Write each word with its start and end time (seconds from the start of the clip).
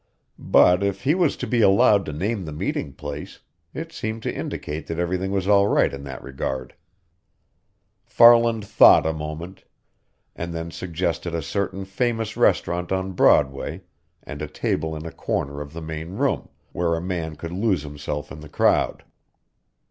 But 0.39 0.81
if 0.81 1.03
he 1.03 1.13
was 1.13 1.37
to 1.37 1.45
be 1.45 1.61
allowed 1.61 2.05
to 2.07 2.11
name 2.11 2.45
the 2.45 2.51
meeting 2.51 2.91
place, 2.91 3.39
it 3.71 3.91
seemed 3.93 4.23
to 4.23 4.33
indicate 4.35 4.87
that 4.87 4.97
everything 4.97 5.29
was 5.29 5.47
all 5.47 5.67
right 5.67 5.93
in 5.93 6.03
that 6.05 6.23
regard. 6.23 6.73
Farland 8.03 8.63
though 8.63 8.95
a 8.95 9.13
moment, 9.13 9.63
and 10.35 10.55
then 10.55 10.71
suggested 10.71 11.35
a 11.35 11.43
certain 11.43 11.85
famous 11.85 12.35
restaurant 12.35 12.91
on 12.91 13.11
Broadway 13.11 13.83
and 14.23 14.41
a 14.41 14.47
table 14.47 14.95
in 14.95 15.05
a 15.05 15.11
corner 15.11 15.61
of 15.61 15.71
the 15.71 15.83
main 15.83 16.13
room, 16.13 16.49
where 16.71 16.95
a 16.95 16.99
man 16.99 17.35
could 17.35 17.51
lose 17.51 17.83
himself 17.83 18.31
in 18.31 18.39
the 18.39 18.49
crowd. 18.49 19.03